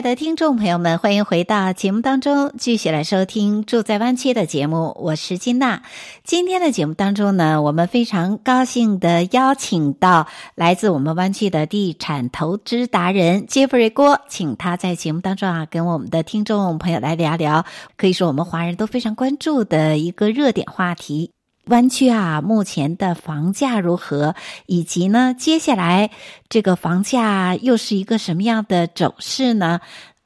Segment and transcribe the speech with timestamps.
[0.00, 4.96] 爱的听众朋友们，欢迎回到节目当中，继续来收听《住在湾区》的节目。
[4.98, 5.82] 我是金娜。
[6.24, 17.66] 今天的节目当中呢，我们非常高兴的邀请到来自我们湾区的地产投资达人杰弗瑞郭，请他在节目当中啊，跟我们的听众朋友来聊聊，
[17.98, 21.32] 可以说我们华人都非常关注的一个热点话题。
[21.70, 24.34] 湾区啊，目前的房价如何？
[24.66, 26.10] 以及呢，接下来
[26.48, 29.80] 这个房价又是一个什么样的走势呢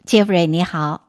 [0.06, 1.02] ？Jeffrey，你好。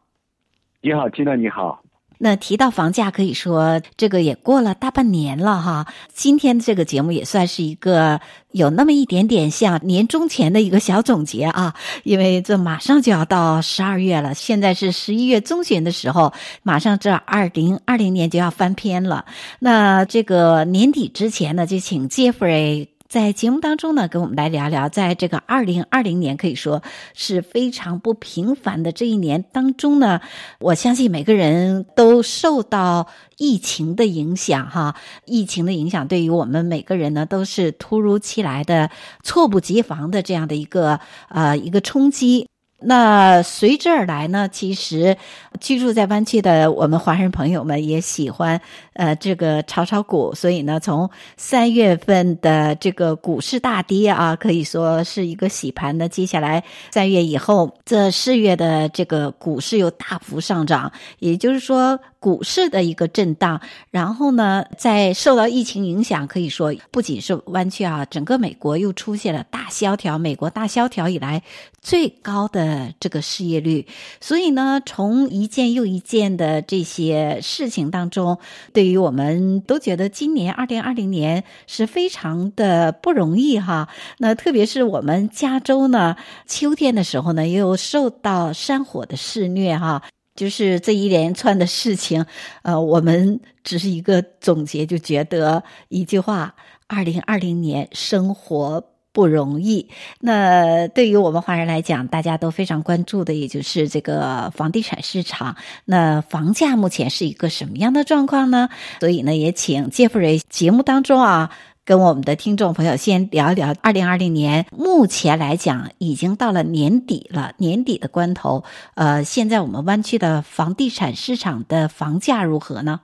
[0.81, 1.84] 你好，金娜，你好。
[2.17, 5.87] 那提到房价，可以说这个也过了大半年了哈。
[6.13, 8.19] 今天这个节目也算是一个
[8.51, 11.73] 有那么一点点像年终前的一个小总结啊，
[12.03, 19.25] 因为这马上就要到十二月了，现在是十一月中旬的时候，马上这二零二零年就要翻篇了。
[19.59, 22.94] 那这个年底之前呢，就请 Jeffrey。
[23.15, 30.19] 在节目当中呢，跟我们来聊聊，在这个二零二零年可以说是非常不平凡的这一年当中呢，
[30.59, 38.89] 我相信每个人都受到疫情的影响，哈，疫情的影响对于我们每个人呢都是突如其来的、
[39.23, 40.99] 猝不及防的这样的一个
[41.29, 42.49] 呃一个冲击。
[42.87, 45.17] 那随之而来呢，其实
[45.61, 48.61] 居住在湾区的我们华人朋友们也喜欢
[48.95, 56.09] 呃这个炒炒股，所以呢，从三月份的这个股市大跌啊，可以说是一个洗盘的。
[56.09, 61.99] 接下来三月以后，这四月的这个股市又大幅上涨，也就是说。
[62.17, 71.43] 股市的一个震荡，然后呢，在受到疫情影响，可以说不仅是湾区啊，整个美国又出现了大萧条，美国大萧条以来
[71.83, 73.85] 最高的这个失业率。
[74.19, 78.39] 所以呢，从一件又一件的这些事情当中，
[78.73, 83.89] 对对于我们都觉得今年二零二零年是非常的不容易哈。
[84.19, 86.15] 那特别是我们加州呢，
[86.45, 90.03] 秋天的时候呢，又受到山火的肆虐哈。
[90.35, 92.27] 就是这一连串的事情，
[92.61, 96.53] 呃，我们只是一个总结，就觉得一句话：
[96.85, 98.83] 二零二零年生活
[99.15, 99.87] 不容易。
[100.19, 105.55] 那对于我们华人来讲，大家都非常关注的，也就是这个房地产市场。
[105.85, 108.67] 那房价目前是一个什么样的状况呢？
[108.99, 111.49] 所以呢，也请杰弗瑞节目当中啊。
[111.85, 118.63] 跟我们的听众朋友先聊一聊，二零二零年目前来讲已经到了年底了，年底的关头，
[118.95, 123.01] 呃，现在我们湾区的房地产市场的房价如何呢？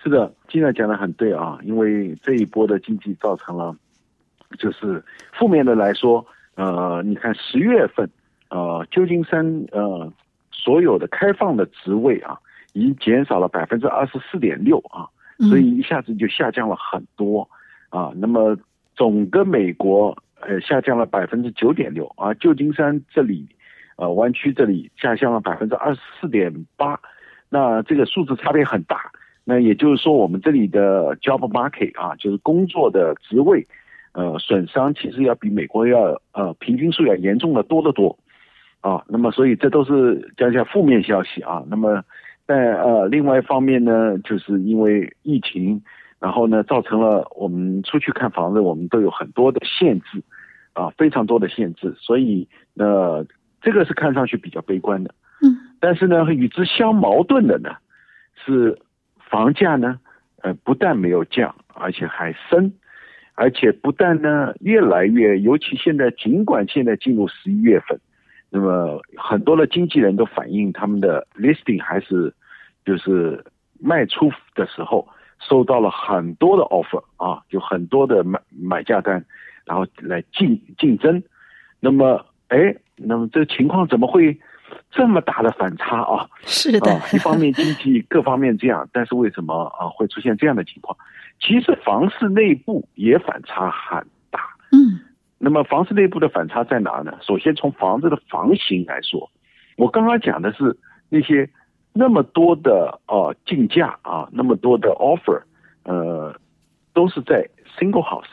[0.00, 3.74] 是的，金娜讲的很对啊，因为这一波的经济造成了，
[4.58, 8.08] 就是负面的来说，呃，你看十月份，
[8.50, 10.12] 呃，旧金山呃
[10.50, 12.38] 所有的开放的职位啊，
[12.72, 15.06] 已经减少了百分之二十四点六啊，
[15.48, 17.42] 所以一下子就下降了很多。
[17.42, 17.54] 嗯
[17.94, 18.56] 啊，那么
[18.96, 23.46] 总个美国呃下降了百分之九点六啊，旧金山这里，
[23.94, 26.98] 呃湾区这里下降了百分之二十四点八，
[27.48, 29.12] 那这个数字差别很大。
[29.44, 33.64] 那也就是说，我们这里的 job market 啊，就是工作的职位，
[34.14, 38.18] 呃损伤其实要比美国要呃平均数要严重的多得多
[38.80, 39.04] 啊。
[39.06, 41.62] 那么所以这都是讲讲负面消息啊。
[41.68, 42.02] 那么
[42.46, 45.82] 但呃另外一方面呢，就是因为疫情。
[46.20, 50.22] 然后呢，造成了我们出去看房子，我们都有很多的限制，
[50.72, 52.48] 啊，非常多的限制，所以
[52.78, 53.26] 呃，
[53.60, 55.14] 这个是看上去比较悲观的。
[55.42, 57.76] 嗯，但是呢，与之相矛盾的呢，
[58.42, 58.78] 是
[59.18, 60.00] 房价呢，
[60.40, 62.72] 呃，不但没有降，而且还升，
[63.34, 67.98] 而且不但呢，越来越，尤其现在，尽管现在进入十一月份，
[68.50, 72.32] 那么很多的经纪人都反映他们的 listing 还是
[72.84, 73.44] 就是
[73.80, 75.06] 卖出的时候。
[75.40, 79.22] 收到了很多的 offer 啊，就很多的买买价单，
[79.66, 81.22] 然后来竞竞争。
[81.80, 84.38] 那么，哎，那么这情况怎么会
[84.90, 86.28] 这么大的反差啊？
[86.44, 90.96] 是的，啊、一方面经济各方面这样， 但是为什么啊会出现这样的情况？
[91.40, 94.40] 其实房市内部也反差很大。
[94.72, 95.00] 嗯，
[95.38, 97.18] 那么房市内部的反差在哪呢？
[97.22, 99.30] 首先从房子的房型来说，
[99.76, 100.76] 我刚刚讲的是
[101.08, 101.48] 那些。
[101.96, 105.40] 那么多的啊竞价啊，那么多的 offer，
[105.84, 106.34] 呃，
[106.92, 108.26] 都是在 single house，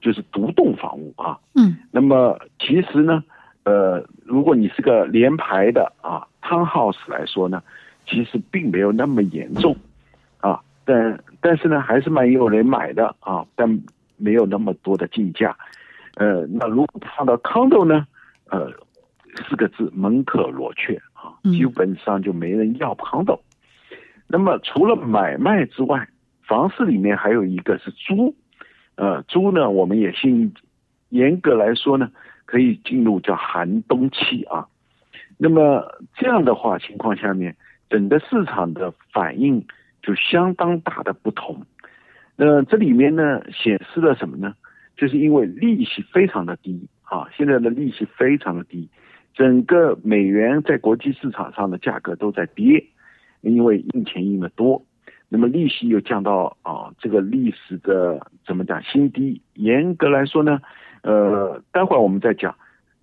[0.00, 1.38] 就是独栋房屋啊。
[1.54, 1.76] 嗯。
[1.92, 3.22] 那么其实呢，
[3.64, 7.62] 呃，如果你是个联排的啊 townhouse 来说呢，
[8.06, 9.76] 其实并没有那么严重
[10.38, 13.82] 啊，但但是呢，还是蛮有人买的啊，但
[14.16, 15.56] 没有那么多的竞价。
[16.16, 18.06] 呃，那如果放到 condo 呢？
[18.50, 18.68] 呃，
[19.48, 23.38] 四个字门可罗雀啊，基本上就没人要 condo。
[23.90, 23.96] 嗯、
[24.26, 26.08] 那么除了买卖之外，
[26.42, 28.34] 房市里面还有一个是租。
[28.96, 30.52] 呃，租呢，我们也信，
[31.10, 32.10] 严格来说呢，
[32.50, 34.66] 可以进入叫寒冬期啊。
[35.38, 35.86] 那么
[36.16, 37.54] 这样的话情况下面，
[37.88, 39.64] 整个市场的反应
[40.02, 41.64] 就相当大的不同。
[42.34, 44.54] 那这里面呢，显示了什么呢？
[44.96, 48.88] 就是因为利息非常的低啊，现在的利息非常的低，
[49.32, 52.84] 整个美元在国际市场上的价格都在跌，
[53.42, 54.84] 因为印钱印的多，
[55.28, 59.40] 那么利息又降到啊这个历史的怎么讲新低。
[59.54, 60.60] 严格来说呢，
[61.02, 62.54] 呃，待会儿我们再讲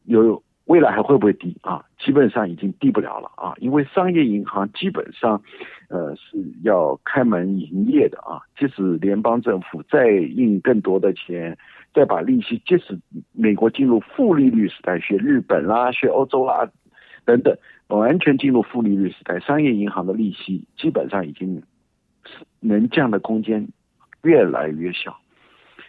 [0.06, 0.42] 有。
[0.68, 1.82] 未来还会不会低啊？
[1.98, 5.42] 基本上已经低不了了啊，因为商业银行基本上，
[5.88, 8.42] 呃是要开门营业的啊。
[8.60, 11.58] 即使联邦政府再印更多的钱，
[11.94, 13.00] 再把利息，即使
[13.32, 16.70] 美国进入负利率时代，学日本啦，学欧洲啦，
[17.24, 17.58] 等等，
[17.88, 21.64] 完全进入负利率时代，商业银行的利息基本上已经
[22.60, 23.66] 能降的空间
[24.24, 25.18] 越来越小，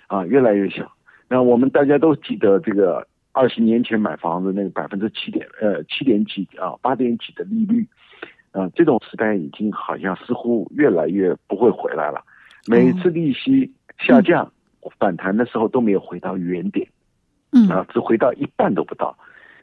[0.07, 0.93] 啊，越来越小。
[1.29, 3.07] 那我们大家都记得这个。
[3.33, 7.87] 二十年前买房子那个百分之七点呃七点几啊八点几的利率，
[8.51, 12.21] 啊、呃、这种时代已经好像似乎越来越不会回来了。
[12.67, 14.51] 每次利息下降、
[14.83, 16.89] 嗯、反弹的时候都没有回到原点，
[17.53, 19.17] 嗯啊只回到一半都不到，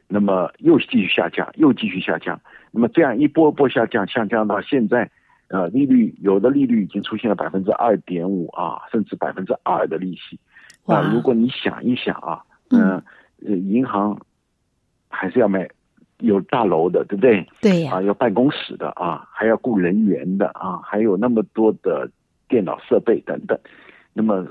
[0.08, 2.40] 那么又继续下降又继续下降，
[2.70, 5.10] 那么这样一波波下降下降到现在，
[5.48, 10.38] 呃利率有的利率已经出现了百分之二点五啊甚至百分之二的利息，
[10.86, 12.80] 啊如果你想一想啊嗯。
[12.80, 13.02] 呃
[13.46, 14.18] 呃，银行
[15.10, 15.68] 还是要买
[16.20, 17.46] 有大楼的，对不对？
[17.60, 17.96] 对呀。
[17.96, 22.10] 啊，有办公室的啊，还要雇人员的啊，还有那么多的
[22.48, 23.56] 电脑设备等等。
[24.14, 24.46] 那么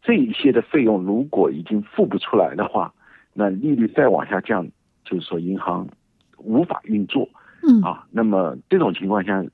[0.00, 2.90] 这一些的费用如果已经付不出来的话，
[3.34, 4.66] 那利率再往下降，
[5.04, 5.86] 就是说银行
[6.38, 7.28] 无法运作。
[7.68, 7.82] 嗯。
[7.82, 9.44] 啊，那么这种情况下，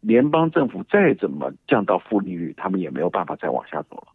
[0.00, 4.11] 联邦政府再怎么降到负利率，他们也没有办法再往下走了。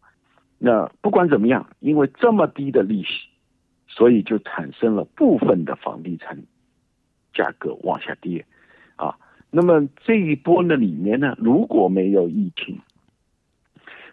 [0.57, 3.29] 那不管怎么样，因为这么低的利息。
[3.89, 6.37] 所以就产生了部分的房地产
[7.33, 8.45] 价格往下跌，
[8.95, 9.17] 啊，
[9.49, 12.79] 那么这一波呢里面呢，如果没有疫情，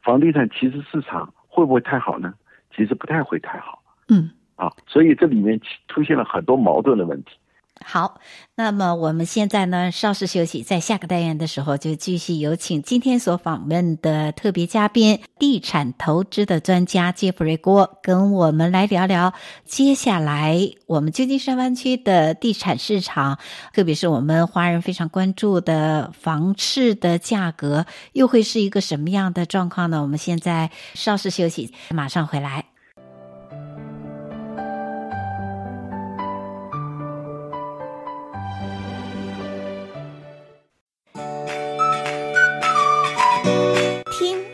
[0.02, 2.32] 房地产其实市场会不会太好呢？
[2.75, 7.37] 其实不太会太好，嗯，啊，所以这里面出现了很多矛盾的问题。
[7.81, 8.21] 好，
[8.55, 19.35] 那么我们现在呢，稍事休息，在下个单元的时候就继续有请今天所访问的特别嘉宾，地产投资的专家杰弗瑞郭，跟我们来聊聊
[19.67, 23.38] 接下来我们旧金山湾区的地产市场，
[23.75, 30.00] 特别是我们华人非常关注的房市的价格，又会是一个什么样的状况呢？
[30.00, 32.74] 我们现在稍事休息，马上回来。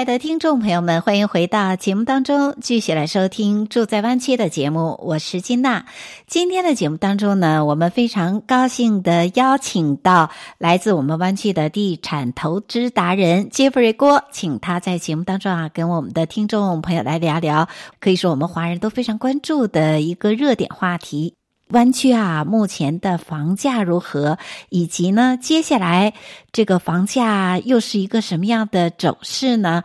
[0.00, 4.98] 爱的听众朋友们，欢迎回到节目当中，继续来收听《住在湾区》的节目。
[5.02, 5.84] 我是金娜。
[6.26, 17.68] 今天的节目当中呢，我们非常高兴的邀请到来自我们湾区的地产投资达人杰弗瑞郭，请他在节目当中啊，跟我们的听众朋友来聊聊，
[18.00, 21.34] 可以说我们华人都非常关注的一个热点话题。
[21.72, 24.38] 湾区啊，目前的房价如何？
[24.70, 26.14] 以及呢，接下来
[26.50, 29.84] 这个房价又是一个什么样的走势呢？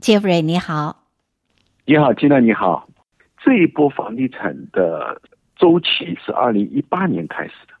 [0.00, 1.04] 杰弗瑞，你好。
[1.84, 2.88] 你好，金娜，你好。
[3.44, 5.20] 这一波房地产的
[5.56, 7.74] 周期是二零一八年开始的。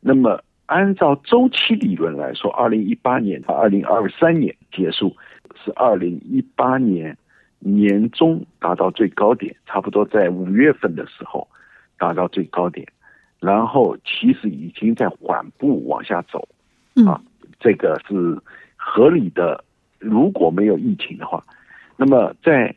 [0.00, 5.16] 那么，按照周期理论来说，二零一八年到二零二三年结束，
[5.64, 7.16] 是二零一八年
[7.60, 11.46] 年中达到最高点，差不多在五月份的时候。
[12.02, 12.84] 达到最高点，
[13.38, 16.48] 然后其实已经在缓步往下走，
[17.06, 17.22] 啊，
[17.60, 18.36] 这个是
[18.74, 19.62] 合理的。
[20.00, 21.44] 如果没有疫情的话，
[21.96, 22.74] 那么在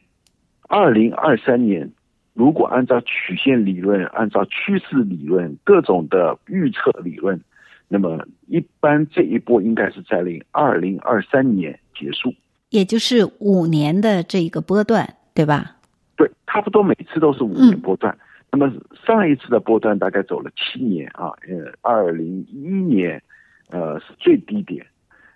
[0.68, 1.92] 二零二三年，
[2.36, 7.42] 如果按照曲线理论、按照趋势理论、各种的预测理论，
[7.88, 12.32] 那么一般这一波应该是在零二零二三年结束，
[12.70, 15.78] 也就是五年的这一个波段，对吧？
[16.16, 16.30] 对。
[16.46, 18.16] 差不多每次都是五年波段。
[18.58, 18.74] 那么
[19.06, 23.22] 上一次的波段大概走了七年啊，呃，二零一一年，
[23.70, 24.86] 呃是最低点，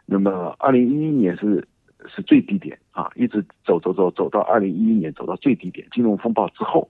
[0.06, 1.68] 那么二零一一年是
[2.08, 6.88] 是最低点啊，一直走走走走到二零一一年走到最低点，金融风暴之后，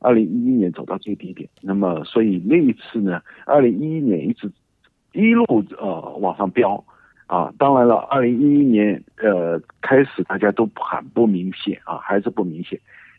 [0.00, 4.50] 二零一一年走到最低点，那么所以那一次呢，二零一一年一直
[5.12, 5.44] 一路
[5.78, 6.84] 呃往上飙
[7.28, 12.76] 啊，当然了，二零一一年呃开始大家都很不明显啊，还是不明显。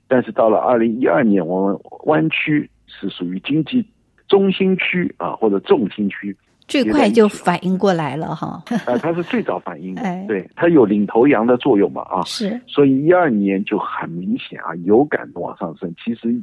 [0.10, 3.86] 但是到了二零一二年，我们湾区是属于经济
[4.28, 6.36] 中心区啊，或者重心区，
[6.68, 8.62] 最快就反应过来了哈。
[8.88, 12.24] 啊，它是最早反应的， 对，它有领头羊的作用嘛啊。
[12.24, 12.60] 是。
[12.66, 15.94] 所以一二年就很明显啊，有感往上升。
[16.04, 16.36] 其实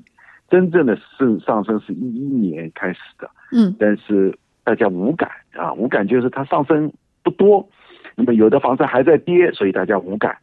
[0.49, 4.33] 真正的是上升是一一年开始的，嗯，但是
[4.63, 6.93] 大家无感啊，无感就是它上升
[7.25, 7.69] 不多，
[8.15, 10.37] 那么有的房子还在跌，所以大家无感。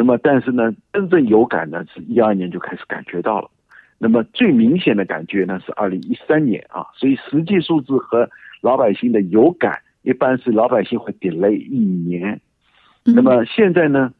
[0.00, 3.50] 那么，但是呢，真正有感呢，是一二年就开始感觉到了。
[3.98, 6.86] 那么最明显的感觉呢，是二零一三年啊。
[6.94, 8.26] 所以实际数字和
[8.62, 12.40] 老百姓的有感，一般是老百姓会 delay 一年。
[13.04, 14.10] 那么现在呢，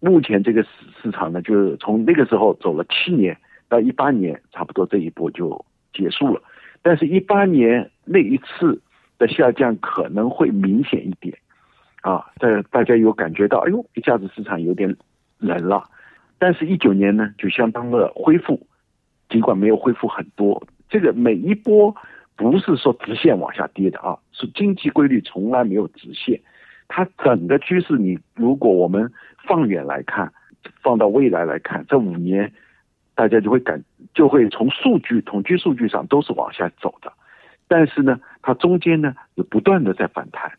[0.00, 0.68] 目前这个市
[1.02, 3.36] 市场呢，就是从那个时候走了七年
[3.68, 6.40] 到一八年，差不多这一波就结束了。
[6.80, 8.80] 但是，一八年那一次
[9.18, 11.36] 的下降可能会明显一点
[12.00, 12.24] 啊。
[12.38, 14.96] 大大家有感觉到，哎呦，一下子市场有点。
[15.38, 15.84] 冷了，
[16.38, 18.66] 但是，一九年呢，就相当的恢复，
[19.28, 20.60] 尽管没有恢复很多。
[20.88, 21.94] 这个每一波
[22.36, 26.40] 不是说直线往下跌的啊，是经济规律从来没有直线。
[26.88, 29.12] 它整个趋势，你如果我们
[29.46, 30.32] 放远来看，
[30.82, 32.52] 放到未来来看，这五年，
[33.14, 33.82] 大家就会感
[34.14, 37.12] 就会从数据统计数据上都是往下走的。
[37.68, 40.50] 但是呢，它中间呢有不断的在反弹，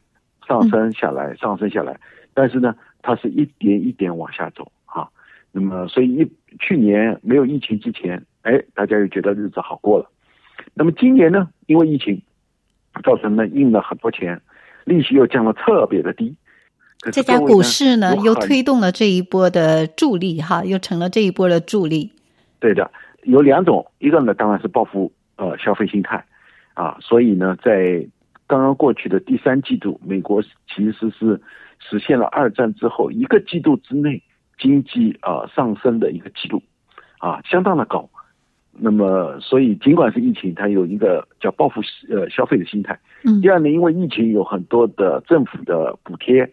[0.48, 2.00] 上升下来，上升下来，
[2.34, 2.74] 但是呢。
[3.10, 5.10] 它是一点一点往下走啊，
[5.52, 10.08] 那么所以一去年没有疫情之前，哎，大家又觉得日子好过了。
[10.76, 12.22] 那么今年呢，因为疫情
[13.04, 14.40] 造成了印了很多钱，
[14.86, 16.36] 利息又降了特别的低，
[17.12, 22.12] 这家股市呢又推动了这一波的助力哈，又成了这一波的助力。
[22.60, 22.92] 对的，
[23.24, 26.24] 有两种，一个呢当然是报复呃消费心态
[26.76, 28.08] 啊，所以呢在
[28.46, 31.42] 刚刚过去的第三季度，美国其实是。
[31.80, 34.22] 实现了二战之后一个季度之内
[34.58, 36.62] 经济啊、呃、上升的一个记录，
[37.20, 38.10] 啊，相当的高。
[38.82, 42.98] 那么，所以尽管是疫情，它有一个叫报复呃消费的心态。
[43.26, 43.42] 嗯。
[43.42, 46.50] 第二呢，因为疫情有很多的政府的补贴、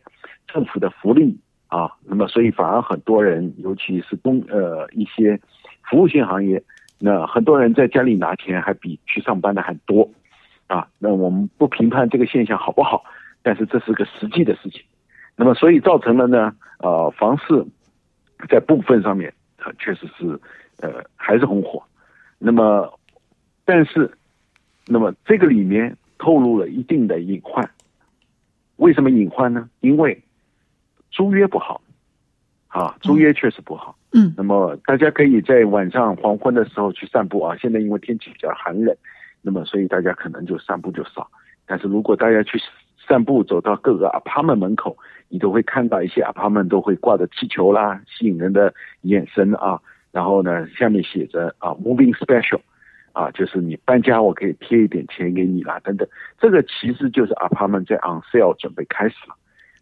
[0.49, 5.39] 政府的福利啊，那么所以反而很多人，尤其是工呃一些
[5.89, 6.61] 服务性行业，
[6.99, 10.11] 那很多人在家里拿钱还比去上班的还多
[10.67, 10.89] 啊。
[10.99, 13.05] 那我们不评判这个现象好不好，
[13.43, 14.83] 但是这是个实际的事情。
[15.37, 17.65] 那么，所以造成了呢，呃，房市
[18.49, 20.41] 在部分上面，呃，确实是，
[20.81, 21.83] 呃，还是很火。
[22.39, 22.99] 那么，
[23.65, 24.11] 但是，
[24.87, 27.69] 那么这个里面透露了一定的隐患。
[28.77, 29.69] 为什么隐患呢？
[29.81, 30.23] 因为
[31.11, 31.81] 租约不好，
[32.69, 33.97] 啊，租约确实不好。
[34.13, 34.35] 嗯。
[34.37, 37.57] 那么大家可以在晚上黄昏的时候去散步啊。
[37.57, 38.97] 现在因为天气比较寒冷，
[39.43, 41.31] 那么所以大家可能就散步就少。
[41.67, 42.59] 但是如果大家去
[43.07, 44.97] 散步走到各个 apartment 门口，
[45.29, 48.73] 你都会看到一些 apartment 都会挂着气球啦，吸引人的
[49.03, 49.81] 眼神啊。
[50.13, 52.61] 然后呢，下面写着啊，moving special，
[53.13, 56.09] 啊，就是你搬家我可以贴一点钱给你啦，等等。
[56.41, 59.35] 这个其实就是 apartment 在 on sale 准备开始了。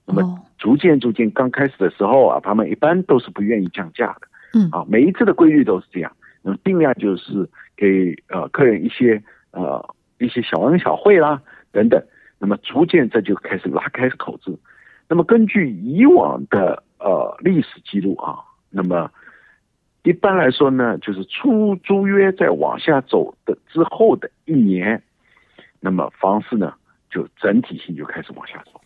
[0.07, 4.26] 那么逐渐逐渐刚开始的时候，apartment 一般都是不愿意降价的。
[4.54, 4.69] 嗯。
[4.73, 6.11] 啊，每一次的规律都是这样。
[6.43, 11.40] 那么定量就是给呃客人一些呃一些小恩小惠啦，
[11.71, 12.02] 等等。
[12.45, 14.59] 那么逐渐这就开始拉开口子。
[15.09, 18.37] 那么根据以往的呃历史记录啊，
[18.69, 19.11] 那么
[20.03, 25.03] 一般来说呢，就是出租约在往下走的之后的一年，
[25.81, 26.75] 那么房市呢
[27.11, 28.79] 就整体性就开始往下走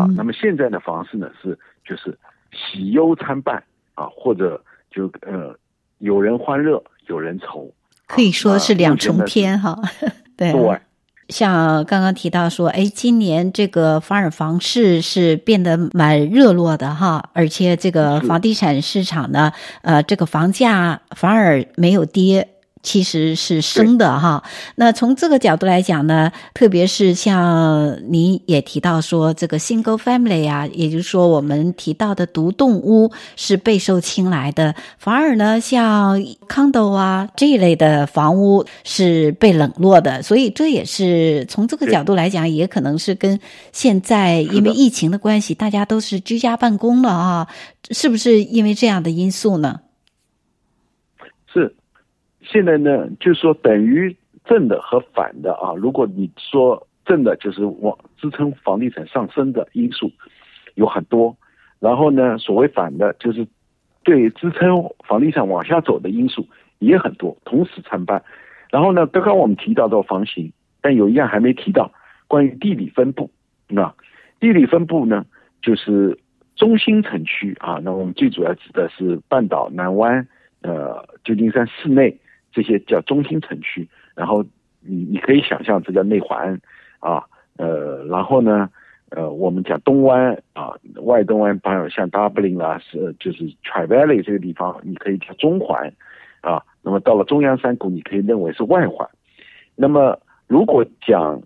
[0.00, 0.04] 啊。
[0.16, 2.18] 那么现在的房市呢是就是
[2.50, 3.62] 喜忧参半
[3.94, 4.60] 啊，或者
[4.90, 5.56] 就呃
[5.98, 7.72] 有人欢乐有人愁，
[8.08, 9.80] 可以说是两重天哈。
[10.36, 10.50] 对。
[10.50, 10.80] 对。
[11.28, 19.52] 像刚刚提到说，哎，今年这个反而房市是变得蛮热络的哈，而且这个房地产市场呢，
[19.82, 22.48] 呃，这个房价反而没有跌。
[22.86, 24.44] 其实是生的哈，
[24.76, 43.40] 那从这个角度来讲呢，特别是像您也提到说这个 single family 啊，也就是说我们提到的独栋屋是备受青睐的，反而呢像 condo 啊这一类的房屋是被冷落的，所以这也是从这个角度来讲，也可能是跟
[43.72, 47.48] 现在因为疫情的关系，大家都是居家办公了啊，
[47.90, 49.80] 是不是因为这样的因素呢？
[52.48, 55.74] 现在呢，就是说等于正的和反的啊。
[55.76, 60.10] 如果你说正的，就是往支撑房地产上升的因素
[60.74, 61.36] 有很多，
[61.80, 63.46] 然后呢，所谓反的，就是
[64.04, 66.46] 对支撑房地产往下走的因素
[66.78, 68.22] 也很多，同时参半。
[68.70, 71.90] 然后呢，刚刚我们提到的房型，但有一样还没提到，
[72.28, 73.30] 关于地理分布。
[73.68, 73.92] 那
[74.38, 75.26] 地理分布呢，
[75.62, 76.16] 就是
[76.54, 77.80] 中心城区啊。
[77.82, 80.26] 那我们最主要指的是半岛、南湾、
[80.62, 82.16] 呃，旧金山市内。
[82.52, 84.42] 这些叫中心城区，然后
[84.80, 86.60] 你你可以想象这叫内环
[87.00, 87.24] 啊，
[87.56, 88.70] 呃，然后呢，
[89.10, 95.92] 呃，我们讲东湾啊，外东湾，包括像 Dublin 啦，是就是 Tri-Valley 这个地方，你可以叫中环
[96.40, 96.62] 啊。
[96.82, 99.08] 那么到了中央山谷，你可以认为是外环。
[99.74, 101.42] 那么如果讲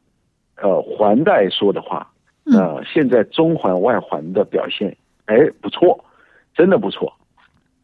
[0.57, 2.07] 呃环带说的话，
[2.45, 6.05] 呃，现在中环外环的表现哎不错，
[6.55, 7.13] 真的不错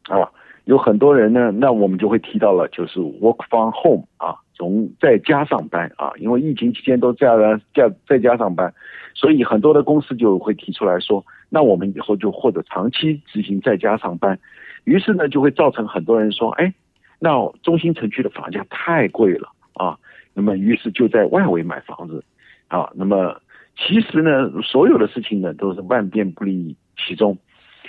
[0.04, 0.30] 啊。
[0.66, 8.74] 有很多人呢，那我们就会提到了，就是 work from home 啊，从在家上班啊，因为疫情期间都在家在在家上班，
[9.14, 14.36] 所以很多的公司就会提出来说，那我们以后就或者长期执行在家上班，
[14.82, 16.74] 于是呢，就会造成很多人说，哎，
[17.20, 17.30] 那
[17.62, 19.96] 中心城区的房价太贵了啊，
[20.34, 22.24] 那么于是就在外围买房子
[22.66, 23.40] 啊，那么
[23.76, 27.38] 其实呢，所有的事情呢都是万变不离其宗。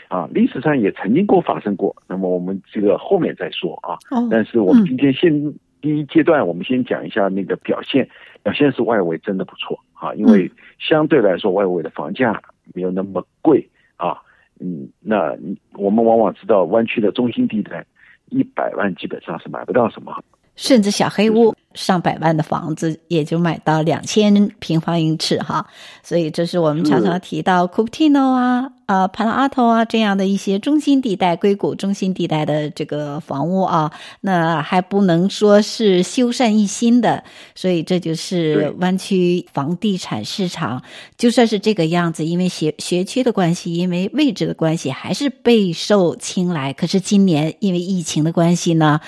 [0.08, 3.98] 啊，历史上也曾经过发生过，那么我们这个后面再说啊。
[4.10, 4.28] 哦。
[4.32, 8.08] 但是我们今天先、嗯、第一阶段，我们先讲一下那个表现，
[8.44, 10.50] 表现是外围真的不错啊，因为
[10.80, 12.42] 相对来说外围的房价
[12.74, 14.18] 没有那么贵啊。
[14.60, 15.36] 嗯，那
[15.74, 17.86] 我们往往知道湾区的中心地带，
[18.30, 20.24] 一百万基本上是买不到什么。
[20.56, 25.64] 甚至小黑屋上百万的房子也就买到两千平方英尺哈，
[26.02, 28.72] 所以这是我们常常提到 Cupertino 啊。
[28.88, 33.92] 啊，帕拉阿托啊，这样的一些中心地带、硅谷中心地带的这个房屋啊，
[34.22, 37.22] 那还不能说是修缮一新的，
[37.54, 40.82] 所以这就是湾区房地产市场，
[41.18, 46.72] 就算是这个样子，因为学学区的关系，因为位置的关系，还是备受青睐。
[46.72, 49.02] 可是今年因为疫情的关系呢，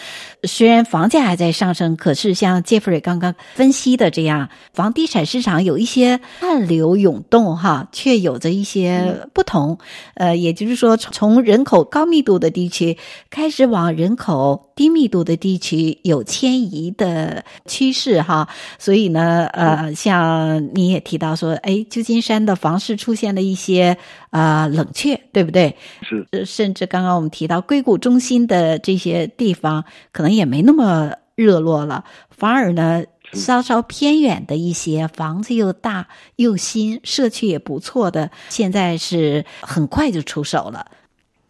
[0.43, 9.68] 虽然房价还在上升，可是像 Jeffrey 刚刚分析的这样，房地产市场有一些暗流涌动哈，却有着一些不同。
[10.15, 12.97] 呃，也就是说，从人口高密度的地区
[13.29, 23.97] 开始往人口低密度的地区有迁移的趋势哈，所以呢，呃，像你也提到说，哎，旧金山的房市出现了一些
[24.29, 25.75] 啊、呃、冷却，对不对？
[26.01, 33.03] 是，甚至刚刚我们提到硅谷中心的这些地方，可能也没那么热络了，反而呢。
[33.33, 40.85] 稍稍偏远的一些房子又大又新，社区也不错的，现在是很快就出手了。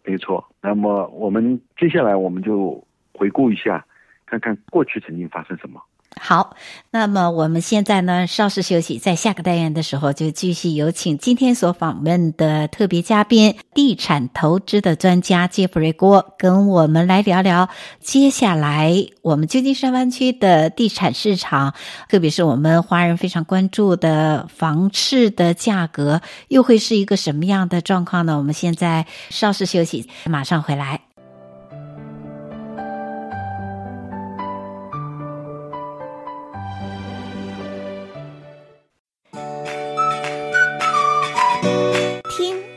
[0.04, 2.82] 没错，那么我们接下来我们就
[3.14, 3.84] 回顾一下，
[4.26, 5.80] 看看过去曾经发生什么。
[6.18, 6.56] 好，
[6.90, 17.68] 那么我们现在呢，稍事休息，在下个单元的时候就继续有请今天所访问的特别嘉宾，地产投资的专家杰弗瑞郭，跟我们来聊聊
[18.00, 21.74] 接下来我们旧金山湾区的地产市场，
[22.08, 28.36] 特别是我们华人非常关注的房市的价格，又会是一个什么样的状况呢？
[28.36, 31.09] 我们现在稍事休息，马上回来。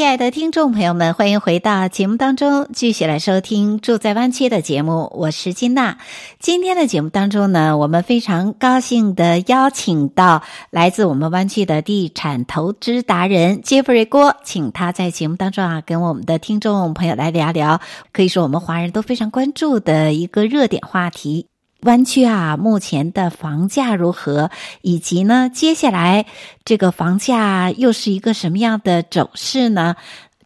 [0.00, 5.12] 亲爱的听众朋友们，欢迎回到节目当中，继续来收听《住在湾区》的节目。
[5.14, 5.98] 我是金娜。
[6.38, 17.78] 今天的节目当中呢，我们非常高兴的邀请到来自我们湾区的地产投资达人杰弗瑞郭，请他在节目当中啊，跟我们的听众朋友来聊聊，
[18.10, 21.48] 可以说我们华人都非常关注的一个热点话题。
[21.82, 24.50] 湾区啊，目前的房价如何？
[24.82, 26.26] 以及呢，接下来
[26.62, 29.96] 这个房价又是一个什么样的走势呢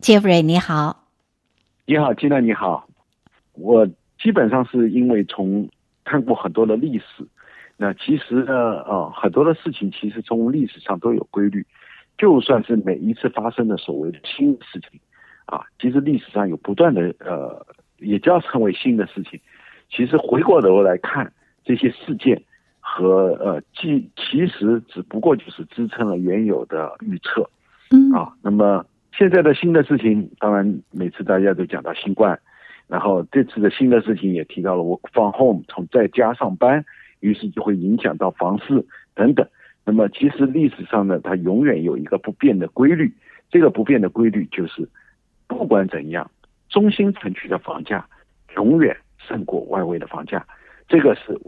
[0.01, 1.09] ？Jeffrey，你好。
[1.87, 2.87] 你好，金娜，你好。
[3.55, 3.85] 我
[4.23, 5.69] 基本上是因为从
[6.05, 7.27] 看过很多的历史，
[7.77, 11.67] 那其实呢，啊，很多的事情其实从历史上都有规律。
[12.17, 15.01] 就算是每一次发生的所谓的新事情，
[15.47, 17.67] 啊，其实历史上有不断的呃，
[17.99, 19.41] 也叫成为新的事情。
[19.95, 21.33] 其实回过头来看
[21.65, 22.43] 这些事件，
[22.81, 27.49] 和呃，其其实只不过就是支撑了原有的预测，
[27.93, 28.85] 嗯啊，那么
[29.17, 32.37] 现在的新的事情，当然每次大家都讲到新冠，
[32.89, 36.85] 然后这次的新的事情也提到了 work from home，从在家上班，
[37.21, 39.47] 于是就会影响到房市等等。
[39.85, 43.13] 那么其实历史上呢，它永远有一个不变的规律，
[43.49, 44.89] 这个不变的规律就是，
[45.47, 46.29] 不管怎样，
[46.69, 48.05] 中心城区的房价
[48.57, 50.47] 永远胜过外围的房价，
[50.89, 51.41] 这个是。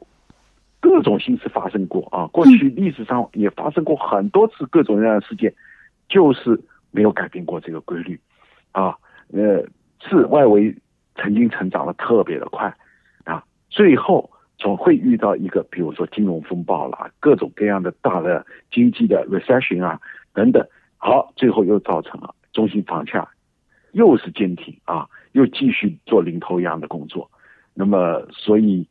[0.78, 5.52] 各种形式发生过啊，过去历史上也发生过很多次各种各样的事件，
[6.08, 6.60] 就是
[6.92, 8.20] 没有改变过这个规律，
[8.70, 8.94] 啊，
[9.32, 9.64] 呃，
[10.00, 10.72] 是外围
[11.16, 12.72] 曾经成长的特别的快，
[13.24, 20.00] 啊，最后总会遇到一个，比如说金融风暴啦，各种各样的大的经济的 recession 啊
[20.34, 20.64] 等等，
[20.98, 23.26] 好，最后又造成了中心房价
[23.90, 27.28] 又是坚挺啊，又继续做领头羊的工作，
[27.76, 28.84] 那么所以。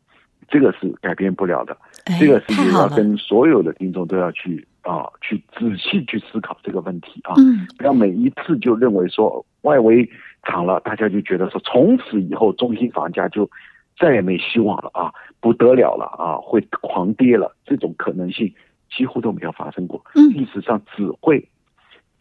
[0.48, 10.08] 这个是改变不了的，哎、这个事情要跟所有的听众都要去啊，去仔细去思考这个问题啊，嗯，不要每一次就认为说外围
[10.44, 13.50] 涨了，大家就觉得说从此以后中心房价就
[13.98, 18.54] 再也没希望了啊，不得了了啊，会狂跌了，这种可能性
[18.96, 20.00] 几乎都没有发生过。
[20.14, 21.44] 嗯，历史上只会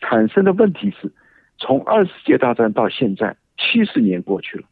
[0.00, 1.12] 产生的问题是，
[1.58, 4.64] 从二次世界大战到现在七十年过去了，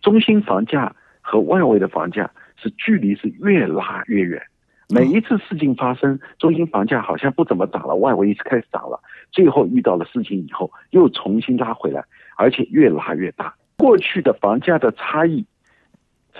[0.00, 0.94] 中心房价。
[1.30, 4.42] 和外围的房价是距离是越拉越远，
[4.88, 8.98] 每一次事情发生，中心房价好像不怎么涨了，外围开始涨了，
[9.30, 12.02] 最后遇到了事情以后又重新拉回来，
[12.38, 13.54] 而且越拉越大。
[13.76, 15.44] 过去的房价的差异，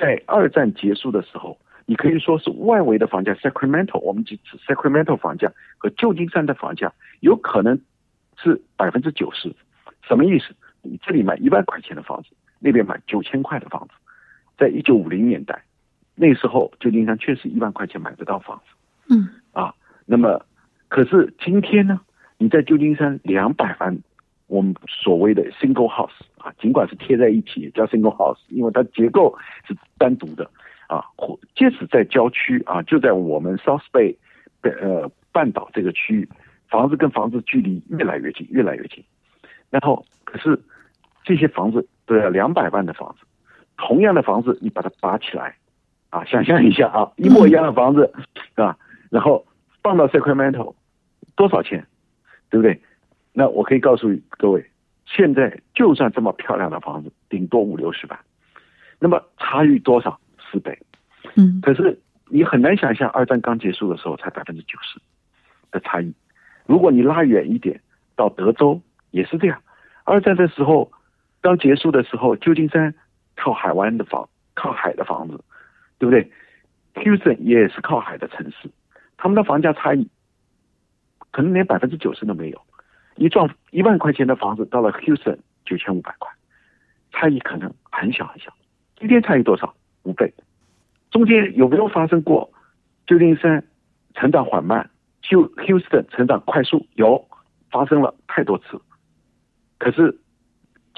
[0.01, 6.91] 在二战结束的时候，你可以说是外围的房价 Sacramento，我们只指 Sacramento 房价和旧金山的房价
[7.21, 7.79] 有可能
[8.39, 9.55] 是百分之九十，
[10.01, 10.55] 什么意思？
[10.81, 13.95] 你这里买一万块钱的房子，那边买九千块的房子。
[14.57, 15.63] 在一九五零年代，
[16.17, 19.73] 那时候旧金山确实一万块钱买不到房子，嗯啊，
[20.05, 20.45] 那么
[20.89, 22.01] 可是今天呢？
[22.39, 23.97] 你在旧金山两百万，
[24.49, 30.51] 我们所谓的 single house 啊，尽管是贴在一起也叫 single house，因为它结构是单独的
[30.89, 34.17] 啊，或即使在郊区啊，就在我们 South Bay
[34.63, 36.29] 呃半岛这个区域，
[36.69, 39.05] 房子跟房子距离越来越近，越来越近，
[39.71, 40.61] 然后可是
[41.29, 43.27] 这些房子都要两百万的房子。
[43.77, 45.55] 同样的房子，你把它拔起来，
[46.09, 48.79] 啊，想象一下啊，一模一样的房子，是吧，
[49.11, 49.47] 然后
[49.83, 50.75] 放到 Sacramento，
[51.37, 51.87] 多少钱，
[52.49, 52.81] 对不对？
[53.35, 54.65] 那我可以告诉各位，
[55.05, 58.19] 现在就算这么漂亮的房子，顶多五六十万，
[58.99, 60.19] 那么差异多少？
[60.51, 60.79] 四倍。
[61.37, 61.61] 嗯。
[61.61, 64.99] 可是你很难想象，二战刚结束的时候才百分之九十
[65.71, 66.11] 的差异。
[66.65, 67.79] 如果你拉远一点，
[68.17, 69.61] 到德州也是这样。
[70.05, 70.91] 二战的时候
[71.49, 72.95] 刚结束的时候，旧金山。
[73.41, 75.41] 靠海湾的房，靠海的房子，
[75.97, 76.29] 对不对
[76.95, 78.69] ？Houston 也是靠海的城市，
[79.17, 80.09] 他们的房价差异
[81.31, 82.61] 可能连百分之九十都没有。
[83.15, 86.29] 一幢一万块钱的房子到了 Houston 九千五百块，
[87.13, 88.53] 差异可能很小很小。
[88.97, 89.73] 今天差异多少？
[90.03, 90.35] 五倍。
[91.13, 92.51] 中间有没有发生过？
[93.07, 93.65] 旧金山
[94.15, 94.91] 成长缓慢，
[95.23, 97.25] 就 Houston 成长快速，有
[97.71, 98.81] 发生了太多次。
[99.79, 100.19] 可是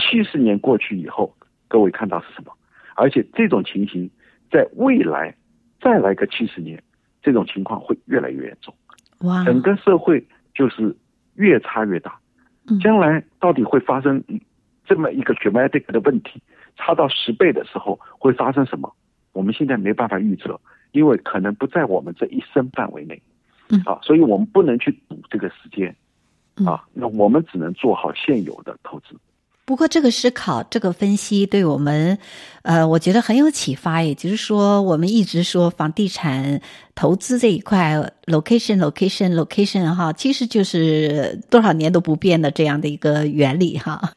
[0.00, 1.32] 七十年过去以后。
[1.68, 2.52] 各位看到是什么？
[2.96, 4.10] 而且这种情形
[4.50, 5.32] 在未来
[5.80, 6.82] 再来个七十年，
[7.22, 8.74] 这种情况会越来越严重。
[9.20, 9.44] 哇！
[9.44, 10.96] 整个社会就是
[11.36, 12.18] 越差越大。
[12.82, 14.20] 将来到底会发生
[14.84, 16.42] 这么一个 dramatic 的问题，
[16.74, 18.92] 差到十倍的时候会发生什么？
[19.32, 20.60] 我们现在没办法预测，
[20.90, 23.22] 因为可能不在我们这一生范围内。
[23.68, 23.80] 嗯。
[23.86, 25.94] 啊，所以我们不能去赌这个时间。
[26.66, 29.14] 啊，那我们只能做好现有的投资。
[29.70, 32.18] 不过，这个思考、这个分析对我们，
[32.62, 34.02] 呃，我觉得很有启发。
[34.02, 36.60] 也就是说，我们一直说房地产
[36.96, 37.94] 投资这一块
[38.26, 44.10] ，location、location、location，哈，其实就是多少年都不变的这样的一个原理，哈。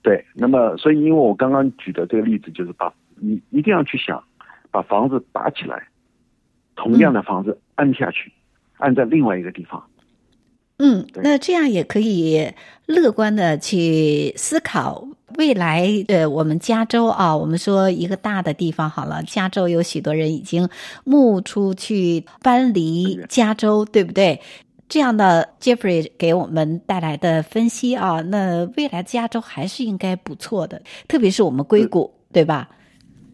[0.00, 4.24] 对，那么，所以，因为我刚刚举的这个例子，就是把你一定要去想，
[4.70, 5.86] 把房子拔起来，
[6.76, 8.32] 同样的房子按下去，
[8.78, 9.84] 按、在另外一个地方。
[10.78, 12.52] 嗯，那这样也可以
[12.86, 15.06] 乐观的去思考
[15.38, 15.88] 未来。
[16.08, 20.68] 呃，我们加州啊，我们说一个大的地方好了，加州有许多人已经
[21.04, 24.40] 目出去搬离加州，对不对？
[24.88, 32.68] 这样的 Jeffrey 给我们带来的分析啊，那未来加州还是应该不错的，特别是我们硅谷，对吧？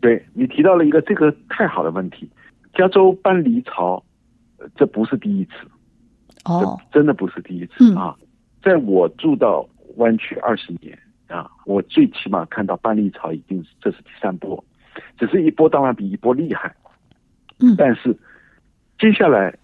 [0.00, 2.30] 对，你提到了一个这个太好的问题，
[2.74, 4.02] 加州搬离潮，
[4.76, 5.52] 这不是第一次。
[6.44, 8.16] 哦，真的不是第一次啊！
[8.62, 10.98] 在我住到湾区二十年
[11.28, 14.62] 啊，我最起码看到搬离潮已经是这是第三波，
[15.18, 16.74] 只是一波当然比一波厉害。
[17.58, 18.16] 嗯，但是
[18.98, 19.54] 接下来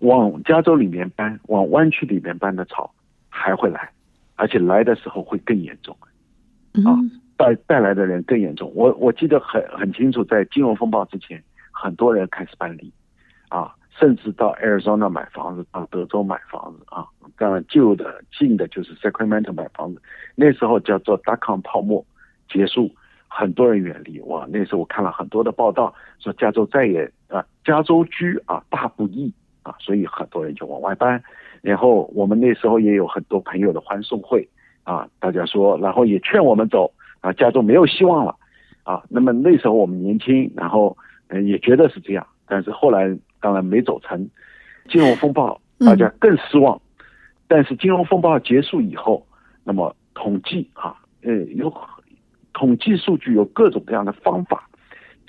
[0.00, 2.90] 往加州里面搬，往湾区里面搬的潮
[3.28, 3.90] 还会来，
[4.34, 5.96] 而且来的时候会更严重，
[6.84, 6.98] 啊，
[7.36, 8.70] 带带来的人更严重。
[8.74, 12.92] 我我记得很很清楚，在金融风暴之前，很多人开始搬离，
[13.48, 17.06] 啊，甚至到 Arizona 买房子，到德州买房子啊。
[17.38, 20.00] 当然旧的近的就是 Sacramento 买房子，
[20.34, 22.04] 那时候叫做 dot-com 泡沫
[22.48, 22.90] 结束。
[23.28, 24.46] 很多人远离哇！
[24.48, 29.30] 那时候我看了很多的报道，说加州再也啊，加州居啊大不易
[29.62, 31.22] 啊，所以很多人就往外搬。
[31.60, 34.48] 然后我们那时候也有很多朋友的欢送会
[34.84, 38.34] 啊，大家说，然后也劝我们走啊，加州没有希望了
[38.84, 39.02] 啊。
[39.10, 40.96] 那么那时候我们年轻，然后
[41.44, 43.14] 也觉得是这样，但是后来
[43.46, 44.28] 当然没走成。
[44.88, 46.82] 金融风暴大家更失望，
[47.46, 49.24] 但是金融风暴结束以后，
[49.62, 51.72] 那么统计啊，呃有。
[52.58, 54.66] 统计数据有各种各样的方法，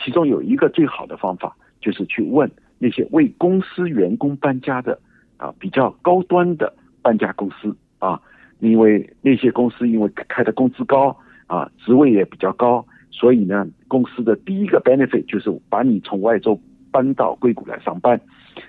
[0.02, 2.50] 其中有一个最好的方法就是去问
[2.80, 4.98] 那些为公司员工搬家的
[5.36, 8.20] 啊，比较高端的搬家公司啊，
[8.60, 11.16] 因为那些公司因为开的工资高
[11.48, 16.58] 啊，职位也比较高，所以呢，公司的第一个 benefit 就是把你从外州
[16.98, 18.20] 搬到硅谷来上班，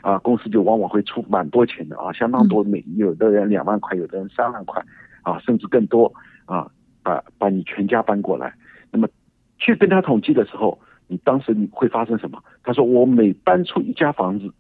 [0.03, 4.85] 啊，公司就往往会出蛮多钱的啊，相当多，每有的人两万块，有的人三万块
[5.23, 6.13] 啊，甚至更多
[6.45, 6.71] 啊。
[7.03, 8.53] 把把你全家搬过来，
[8.91, 9.09] 那么
[9.57, 12.43] 去跟他统计的时候，你当时你会发生什么？
[12.63, 14.53] 他说我每搬出一家房子，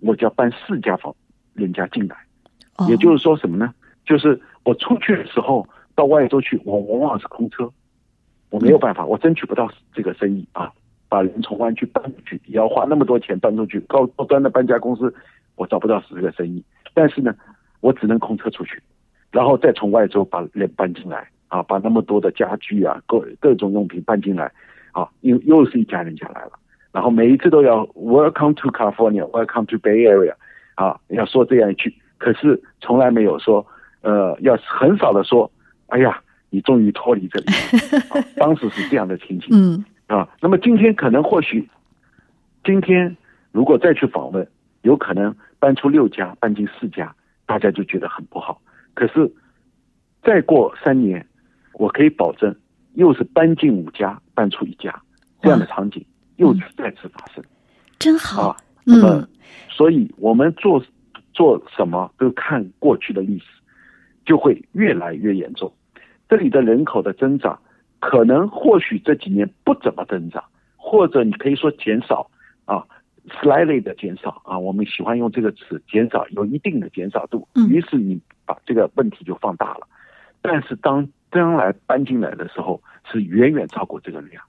[0.00, 1.14] 我就要搬四家房
[1.54, 2.16] 人家进来，
[2.90, 3.72] 也就是说什么呢？
[4.04, 7.72] 就是我出去的时候到外州去，我往往是空车，
[8.50, 10.70] 我没有办法，我争取不到这个生意啊。
[11.14, 15.14] 把人从湾区搬出去，也要花那么多钱搬出去，高高端的搬家公司，
[15.54, 16.64] 我找不到这个生意。
[16.92, 17.32] 但是呢，
[17.80, 18.82] 我只能空车出去，
[19.30, 21.28] 然后再从外州把人搬进来。
[21.48, 24.50] 啊，把那么多的家具啊，各各种用品搬进来，
[24.90, 26.52] 啊，又又是一家人家来了，
[26.90, 30.34] 然后每一次都要 Welcome to California，Welcome to Bay Area，
[30.74, 33.64] 啊，要说这样一句，可是从来没有说，
[34.02, 35.48] 呃，要很少的说，
[35.90, 37.46] 哎呀，你终于脱离这里，
[38.10, 41.68] 啊，当时是这样的情景，嗯，啊，那么今天可能或许，
[42.62, 43.16] 今天
[43.50, 44.46] 如果再去访问，
[44.82, 47.12] 有可能搬出六家，搬进四家，
[47.46, 48.60] 大家就觉得很不好，
[48.94, 49.32] 可是
[50.22, 51.26] 再过三年。
[51.76, 52.54] 我可以保证，
[52.92, 55.02] 又是搬进五家，搬出一家，
[55.42, 57.42] 这样的场景又再次发生，
[57.98, 58.50] 真好。
[58.50, 59.28] 啊，那么，
[59.68, 60.80] 所以我们做
[61.32, 63.46] 做什么都看过去的历史，
[64.24, 65.72] 就会越来越严重。
[66.28, 67.58] 这里的人口的增长，
[68.06, 70.44] 可能或许这几年不怎么增长，
[70.76, 72.30] 或者你可以说减少
[72.66, 72.84] 啊
[73.40, 77.48] ，slightly 的减少啊，我们喜欢用这个词，减少有一定的减少度。
[77.70, 79.88] 于是你把这个问题就放大了。
[80.42, 82.78] 但是当将来搬进来的时候，
[83.10, 84.42] 是远远超过这个量，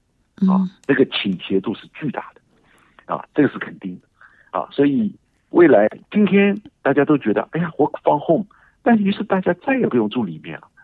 [0.52, 5.16] 啊，这个倾斜度是巨大的，啊，这个是肯定的，啊，所以
[5.52, 8.46] 未来今天大家都觉得，哎呀，work from home，
[8.84, 10.75] 但于是大家再也不用住里面了，啊，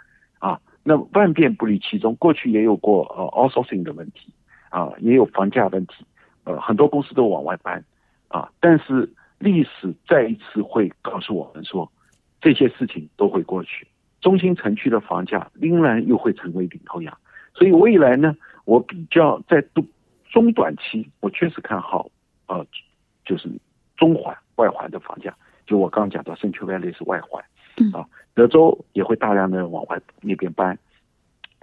[0.84, 4.34] 那万变不离其宗，过去也有过呃 outsourcing 的问题，
[4.70, 6.06] 啊，也有房价问题，
[6.44, 7.84] 呃，很多公司都往外搬，
[8.28, 11.92] 啊，但是历史再一次会告诉我们说，
[12.42, 13.88] 这些事情都会过去。
[14.22, 17.18] 中心城区的房价仍然又会成为领头羊，
[17.54, 19.86] 所以未来呢，我比较在中
[20.30, 22.10] 中短期，我确实看好，
[22.48, 22.66] 呃，
[23.26, 23.50] 就是
[23.98, 25.36] 中环外环的房价。
[25.66, 27.44] 就我刚刚讲到，Central Valley 是外环，
[27.94, 30.78] 啊，德州也会大量的往外那边搬，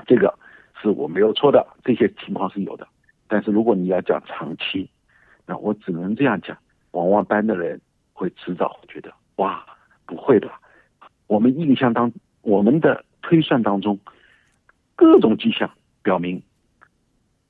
[0.07, 0.37] 这个
[0.81, 2.87] 是我没有错的，这些情况是有的。
[3.26, 4.88] 但是如果你要讲长期，
[5.46, 6.57] 那我只能这样讲，
[6.92, 7.81] 往外搬的人
[8.12, 9.64] 会迟早会觉得，哇，
[10.07, 10.50] 不会的，
[11.26, 12.12] 我们印象当。
[12.42, 13.98] 我们的推算当中，
[14.94, 15.70] 各种迹象
[16.02, 16.40] 表明，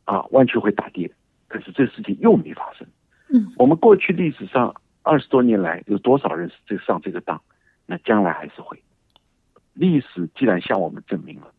[0.07, 1.09] 啊，湾区会大跌，
[1.47, 2.85] 可是这事情又没发生。
[3.29, 7.41] 嗯，我们过去历史上二十多年来有多少人是这上这个当？
[7.91, 8.81] 那将来还是会。
[9.73, 11.51] 历史既然向我们证明了，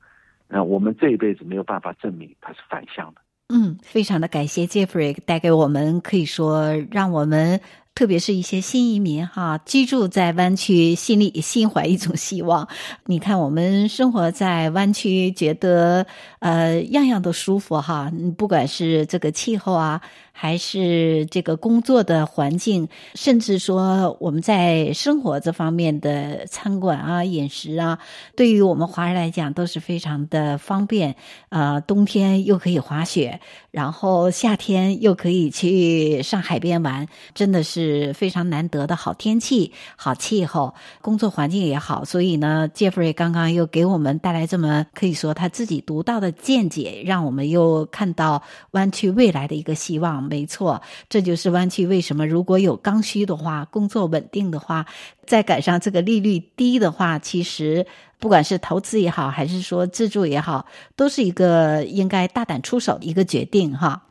[0.47, 3.21] 那我们这一辈子没有办法证明它是反向的。
[3.47, 7.59] 嗯，非常的感谢 Jeffrey 带给我们，可以说让我们。
[7.99, 12.65] 特别是一些新移民哈，居住在湾区，心里 心怀一种希望。
[13.07, 16.07] 你看，我们生活在湾区，觉得
[16.39, 18.09] 呃样样都舒服哈。
[18.37, 19.99] 不管是这个气候啊，
[20.31, 27.99] 还是这个工作的环境，甚至说我们在生活这方面的餐馆啊、饮食啊，
[28.33, 31.17] 对于我们华人来讲都是非常的方便。
[31.49, 37.88] 呃，冬天又可以滑雪，然后夏天又可以去上海边玩，真的是。
[37.89, 42.05] 是非常难得的好天气、好气候，工作环境也好。
[42.05, 50.21] 所以呢，Jeffrey 刚刚又给我们带来这么可以说他自己独到的见解，让我们又看到湾区未来的一个希望。
[50.21, 54.85] 没错，这就是湾区为什么如果有刚需的话，工作稳定的话，
[55.25, 57.87] 再赶上这个利率低的话，其实。
[58.21, 60.65] 不管是投资也好，还是说自住也好，
[60.97, 64.03] 都是一个应该大胆出手的一个决定哈。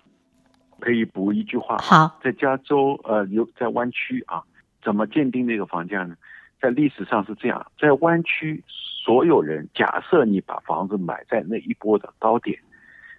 [0.89, 1.77] 可以补一句话。
[1.77, 4.43] 好，在加州呃，有在湾区啊，
[4.83, 6.17] 怎么鉴定这个房价呢？
[6.63, 12.59] 在历史上是这样，在湾区所有人，假设你把房子买在那一波的高点，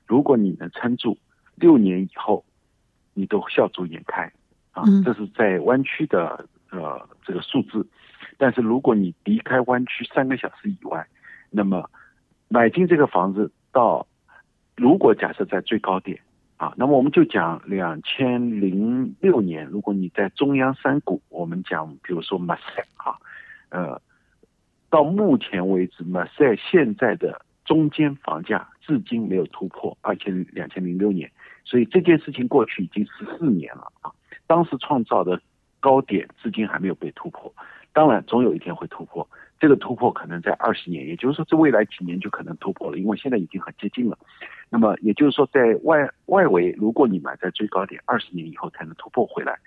[0.08, 1.16] 如果你能撑住
[1.54, 2.44] 六年以后，
[3.14, 4.24] 你都笑逐颜开
[4.72, 4.82] 啊。
[4.88, 5.04] 嗯。
[5.04, 7.86] 这是在湾区的呃这个数字。
[8.40, 11.06] 但是如果你离开湾区三个小时以外，
[11.52, 11.88] 那么
[12.48, 14.08] 买进这个房子到，
[14.76, 16.20] 如果假设在最高点
[16.60, 23.16] 啊，那么我们就讲两千零六年，如果你在中央山谷，我们讲比如说马赛啊，
[23.70, 24.02] 呃，
[24.90, 31.32] 到目前为止，马赛现在的中间房价至今没有突破二千两千零六年，
[31.64, 34.12] 所以这件事情过去已经十四年了啊，
[34.46, 35.42] 当时创造的
[35.80, 37.50] 高点至今还没有被突破。
[37.94, 39.26] 当然，总有一天会突破。
[39.60, 44.18] 这个突破可能在二十年，也就是说，这未来几年就可能突破了，因为现在已经很接近了。
[44.70, 49.60] 那么，也就是说，在外外围，如果你买在最高点，二十年以后才能突破回来。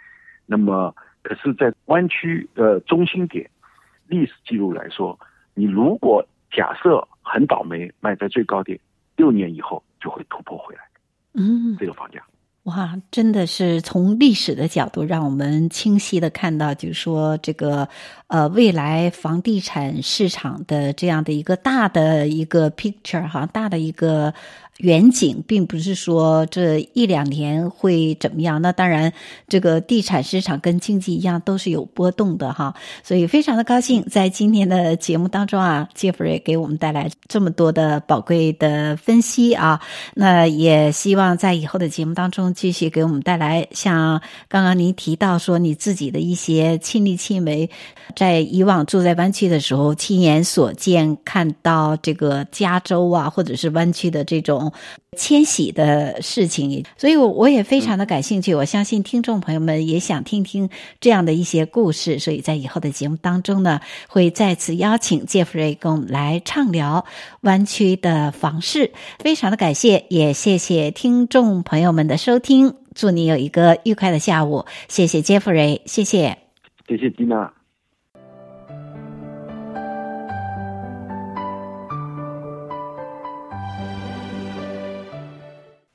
[0.47, 3.51] 那么，可是，在湾区的中心点，
[4.07, 5.19] 历史记录来说，
[5.55, 8.79] 你如果假设很倒霉买在最高点，
[9.17, 10.81] 六年以后就会突破回来。
[11.35, 12.23] 嗯，这个房价。
[12.65, 17.89] 哇，真的是从历史的角度，让我们清晰的看到，就是说这个
[18.29, 24.33] 呃未来房地产市场的这样的一个大的一个 picture 哈，大的一个。
[24.79, 29.13] 远景并不是说这一两年会怎么样，那当然，
[29.47, 39.81] 这个地产市场跟经济一样都是有波动的哈，所以非常的高兴在今天的节目当中啊，Jeffrey 给我们带来这么多的宝贵的分析啊，
[40.15, 47.71] 那也希望在以后的节目当中继续给我们带来像刚刚您提到说你自己的一些亲力亲为，
[48.17, 54.62] 在以往住在湾区的时候亲眼所见看到这个加州啊或者是湾区的这种。
[55.17, 58.55] 迁徙的事情，所以我我也非常的感兴趣。
[58.55, 60.69] 我相信听众朋友们也想听听
[61.01, 67.05] 这样的一些故事，所以在以后的节目当中呢，会再次邀请 Jeffrey 跟我们来畅聊
[67.41, 68.93] 湾区的房事。
[69.19, 72.75] 非常的感谢，也谢谢听众朋友们的收听。
[72.95, 74.67] 祝你有一个愉快的下午。
[74.89, 76.39] 谢谢 Jeffrey，谢谢，
[76.87, 77.62] 谢谢 Tina。